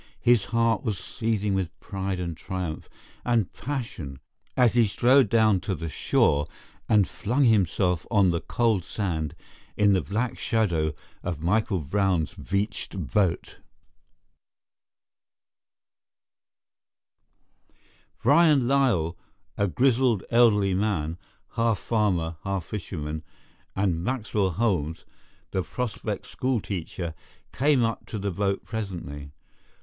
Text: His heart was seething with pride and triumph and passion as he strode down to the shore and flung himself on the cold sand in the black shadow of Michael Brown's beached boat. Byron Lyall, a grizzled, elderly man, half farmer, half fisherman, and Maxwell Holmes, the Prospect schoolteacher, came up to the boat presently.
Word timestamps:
His 0.23 0.45
heart 0.45 0.81
was 0.83 0.97
seething 0.97 1.53
with 1.53 1.79
pride 1.79 2.19
and 2.19 2.35
triumph 2.35 2.89
and 3.23 3.53
passion 3.53 4.17
as 4.57 4.73
he 4.73 4.87
strode 4.87 5.29
down 5.29 5.59
to 5.59 5.75
the 5.75 5.89
shore 5.89 6.47
and 6.89 7.07
flung 7.07 7.43
himself 7.43 8.07
on 8.09 8.29
the 8.31 8.41
cold 8.41 8.83
sand 8.83 9.35
in 9.77 9.93
the 9.93 10.01
black 10.01 10.39
shadow 10.39 10.91
of 11.23 11.43
Michael 11.43 11.81
Brown's 11.81 12.33
beached 12.33 13.13
boat. 13.13 13.59
Byron 18.25 18.67
Lyall, 18.67 19.15
a 19.55 19.67
grizzled, 19.67 20.23
elderly 20.31 20.73
man, 20.73 21.19
half 21.53 21.77
farmer, 21.77 22.37
half 22.43 22.65
fisherman, 22.65 23.23
and 23.75 24.03
Maxwell 24.03 24.49
Holmes, 24.49 25.05
the 25.51 25.61
Prospect 25.61 26.25
schoolteacher, 26.25 27.13
came 27.53 27.83
up 27.83 28.07
to 28.07 28.17
the 28.17 28.31
boat 28.31 28.65
presently. 28.65 29.29